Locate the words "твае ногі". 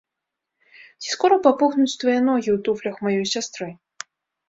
2.05-2.49